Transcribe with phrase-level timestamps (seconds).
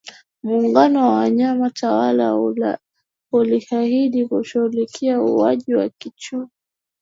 [0.43, 2.35] Muungano wa vyama tawala
[3.31, 6.47] ulihahidi kushughulikia ukuaji wa kiuchumi